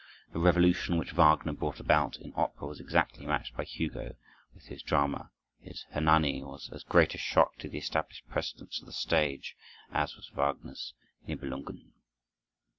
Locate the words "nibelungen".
11.27-11.91